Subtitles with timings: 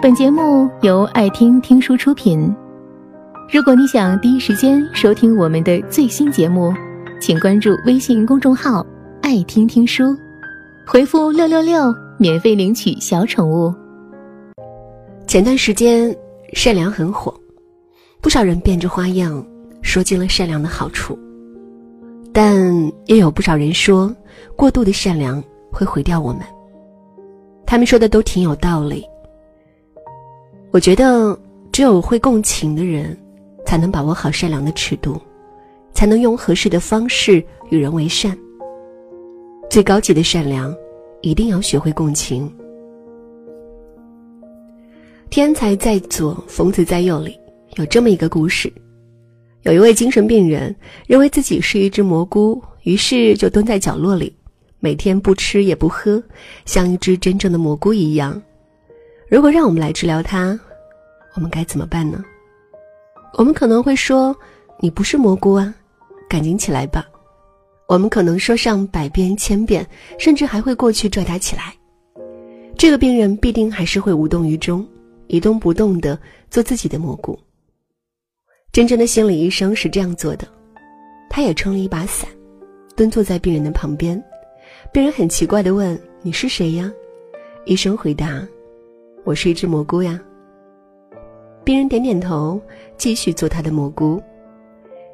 [0.00, 2.54] 本节目由爱听听书出品。
[3.52, 6.72] 如果你想第一时间收听我们的最新节目，
[7.20, 8.86] 请关注微信公众号
[9.20, 10.16] “爱听听书”，
[10.86, 13.74] 回复“六六六”免费领取小宠物。
[15.26, 16.16] 前段时间，
[16.52, 17.34] 善良很火，
[18.20, 19.44] 不少人变着花样
[19.82, 21.18] 说尽了善良的好处，
[22.32, 22.64] 但
[23.06, 24.14] 也有不少人说，
[24.54, 25.42] 过度的善良
[25.72, 26.42] 会毁掉我们。
[27.66, 29.04] 他们说的都挺有道理。
[30.70, 31.38] 我觉得，
[31.72, 33.16] 只有会共情的人，
[33.64, 35.18] 才能把握好善良的尺度，
[35.94, 38.36] 才能用合适的方式与人为善。
[39.70, 40.74] 最高级的善良，
[41.22, 42.52] 一定要学会共情。
[45.30, 47.38] 天才在左，疯子在右里
[47.76, 48.70] 有这么一个故事：
[49.62, 50.74] 有一位精神病人
[51.06, 54.34] 认为自己是一只蘑菇，于是就蹲在角落里。
[54.80, 56.22] 每天不吃也不喝，
[56.64, 58.40] 像一只真正的蘑菇一样。
[59.30, 60.58] 如果让我们来治疗它，
[61.34, 62.24] 我们该怎么办呢？
[63.34, 64.34] 我们可能会说
[64.80, 65.74] ：“你不是蘑菇啊，
[66.28, 67.06] 赶紧起来吧。”
[67.86, 69.86] 我们可能说上百遍千遍，
[70.18, 71.74] 甚至还会过去拽他起来。
[72.76, 74.86] 这个病人必定还是会无动于衷，
[75.26, 76.18] 一动不动的
[76.50, 77.38] 做自己的蘑菇。
[78.72, 80.46] 真正的心理医生是这样做的，
[81.30, 82.28] 他也撑了一把伞，
[82.96, 84.22] 蹲坐在病人的旁边。
[84.92, 86.90] 病人很奇怪的问：“你是谁呀？”
[87.64, 88.46] 医生回答
[89.28, 90.18] ：“我是一只蘑菇呀。”
[91.62, 92.58] 病人点点头，
[92.96, 94.18] 继续做他的蘑菇。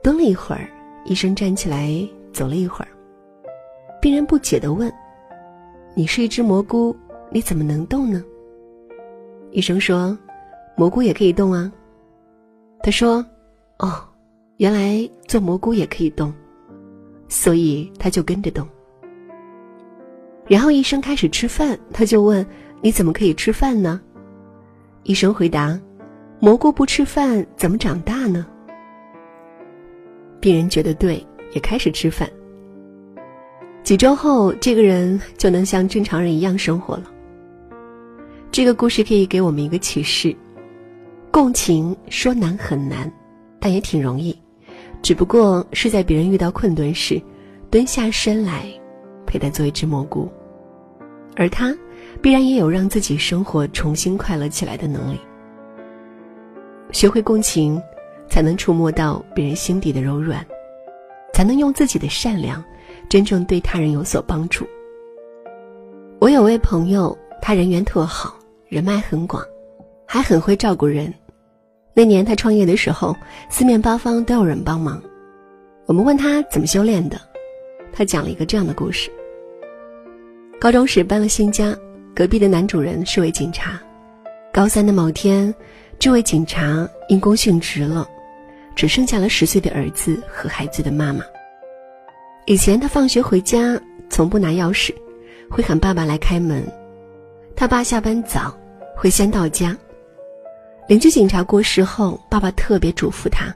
[0.00, 0.68] 蹲了一会儿，
[1.06, 2.88] 医生站起来走了一会儿。
[4.00, 4.88] 病人不解的问
[5.92, 6.94] ：“你是一只蘑菇，
[7.30, 8.22] 你怎么能动呢？”
[9.50, 10.16] 医生说
[10.78, 11.72] ：“蘑菇也可以动啊。”
[12.84, 13.26] 他说
[13.80, 14.04] ：“哦，
[14.58, 16.32] 原来做蘑菇也可以动，
[17.28, 18.64] 所以他就跟着动。”
[20.46, 22.46] 然后医生开始吃饭，他就问
[22.80, 24.00] ：“你怎么可以吃饭呢？”
[25.04, 25.78] 医生回答
[26.40, 28.46] ：“蘑菇不吃饭怎么长大呢？”
[30.40, 32.28] 病人觉得对，也开始吃饭。
[33.82, 37.04] 几周后，这个人就能像正常人一样生活了。
[38.50, 40.34] 这个故事可以给我们一个启示：
[41.30, 43.10] 共情说难很难，
[43.60, 44.36] 但也挺容易，
[45.02, 47.20] 只不过是在别人遇到困顿时，
[47.70, 48.66] 蹲下身来。
[49.26, 50.28] 陪他做一只蘑菇，
[51.34, 51.76] 而他
[52.20, 55.20] 必然也有让自己生活重新快乐起来的能力。
[56.92, 57.80] 学会共情，
[58.28, 60.44] 才能触摸到别人心底的柔软，
[61.32, 62.64] 才能用自己的善良，
[63.08, 64.66] 真正对他人有所帮助。
[66.18, 68.38] 我有位朋友，他人缘特好，
[68.68, 69.42] 人脉很广，
[70.06, 71.12] 还很会照顾人。
[71.92, 73.14] 那年他创业的时候，
[73.50, 75.02] 四面八方都有人帮忙。
[75.86, 77.20] 我们问他怎么修炼的。
[77.92, 79.10] 他讲了一个这样的故事：
[80.60, 81.76] 高中时搬了新家，
[82.16, 83.78] 隔壁的男主人是位警察。
[84.50, 85.54] 高三的某天，
[85.98, 88.08] 这位警察因公殉职了，
[88.74, 91.22] 只剩下了十岁的儿子和孩子的妈妈。
[92.46, 93.78] 以前他放学回家
[94.08, 94.94] 从不拿钥匙，
[95.50, 96.66] 会喊爸爸来开门。
[97.54, 98.56] 他爸下班早，
[98.96, 99.76] 会先到家。
[100.88, 103.54] 邻居警察过世后，爸爸特别嘱咐他：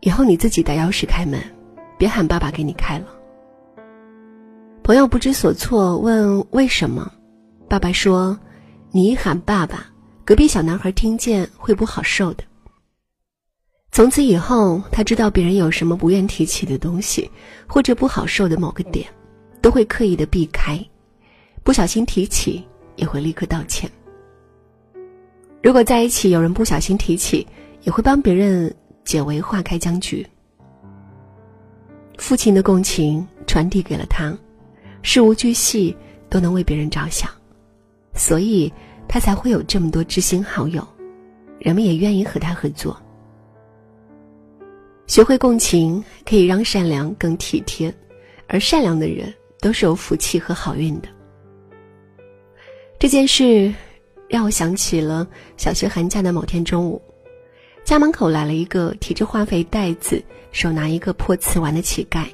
[0.00, 1.40] 以后你自己带钥匙开门，
[1.96, 3.06] 别喊爸爸给你开了。
[4.82, 7.10] 朋友不知所措，问为什么？
[7.72, 8.38] 爸爸说
[8.92, 9.86] ：“你一喊爸爸，
[10.26, 12.44] 隔壁小男孩听见会不好受的。”
[13.90, 17.30] 从此以后，他知道别人有什么不愿提起的东西，
[17.66, 19.08] 或者不好受的某个点，
[19.62, 20.78] 都会刻意的避开，
[21.62, 22.62] 不小心提起
[22.96, 23.90] 也会立刻道歉。
[25.62, 27.46] 如果在一起有人不小心提起，
[27.84, 28.70] 也会帮别人
[29.02, 30.26] 解围化开僵局。
[32.18, 34.36] 父亲的共情传递给了他。
[35.00, 35.96] 事无巨细
[36.28, 37.30] 都能为别人着想，
[38.14, 38.72] 所以
[39.08, 40.86] 他才会有这么多知心好友，
[41.58, 42.96] 人们也愿意和他合作。
[45.06, 47.92] 学会共情可以让善良更体贴，
[48.46, 51.08] 而善良的人都是有福气和好运的。
[52.98, 53.74] 这件事
[54.28, 55.26] 让我想起了
[55.56, 57.02] 小学寒假的某天中午，
[57.84, 60.22] 家门口来了一个提着化肥袋子、
[60.52, 62.26] 手拿一个破瓷碗的乞丐，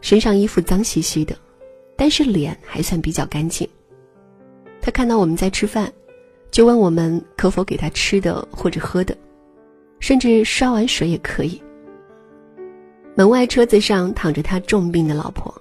[0.00, 1.36] 身上衣服脏兮兮的。
[1.96, 3.68] 但是脸还算比较干净。
[4.84, 5.90] 他看到我们在吃饭，
[6.50, 9.16] 就问我们可否给他吃的或者喝的，
[9.98, 11.58] 甚至烧碗水也可以。
[13.14, 15.54] 门外车子上躺着他重病的老婆，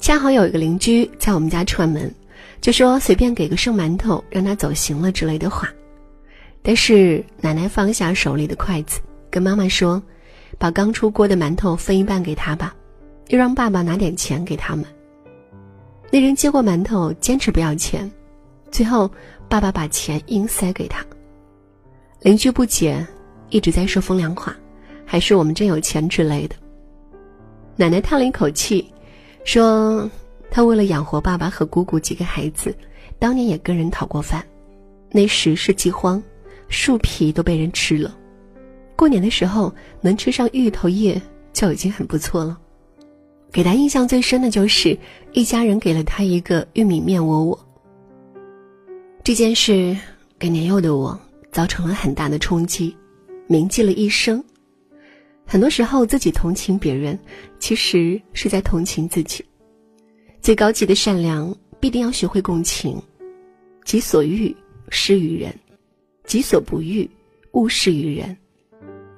[0.00, 2.12] 恰好有一个邻居在我们家串门，
[2.60, 5.72] 就说随便给个剩馒头让他走行了之类的话。
[6.62, 9.00] 但是奶奶放下手里的筷子，
[9.30, 10.02] 跟妈妈说
[10.58, 12.74] ：“把刚出锅的馒头分一半给他吧，
[13.28, 14.84] 又让爸爸拿点钱给他们。”
[16.10, 18.10] 那人接过馒头，坚持不要钱，
[18.72, 19.08] 最后
[19.48, 21.04] 爸爸把钱硬塞给他。
[22.20, 23.06] 邻居不解，
[23.50, 24.56] 一直在说风凉话，
[25.04, 26.56] 还说我们真有钱之类的。
[27.76, 28.92] 奶奶叹了一口气，
[29.44, 30.10] 说
[30.50, 32.74] ：“她为了养活爸爸和姑姑几个孩子，
[33.18, 34.44] 当年也跟人讨过饭，
[35.10, 36.22] 那时是饥荒，
[36.68, 38.16] 树皮都被人吃了。
[38.96, 41.20] 过年的时候能吃上芋头叶
[41.52, 42.58] 就已经很不错了。
[43.50, 44.96] 给他印象最深的就是
[45.32, 47.58] 一家人给了他一个玉米面窝窝。
[49.24, 49.96] 这件事
[50.38, 51.18] 给年幼的我。”
[51.52, 52.96] 造成了很大的冲击，
[53.46, 54.42] 铭记了一生。
[55.44, 57.18] 很多时候，自己同情别人，
[57.58, 59.44] 其实是在同情自己。
[60.40, 62.98] 最高级的善良，必定要学会共情。
[63.84, 64.56] 己所欲，
[64.88, 65.52] 施于人；
[66.24, 67.06] 己所不欲，
[67.50, 68.34] 勿施于人。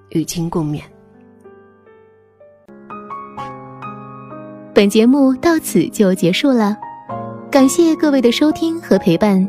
[0.09, 0.81] 与君共勉。
[4.75, 6.77] 本节目到此就结束了，
[7.49, 9.49] 感谢各位的收听和陪伴。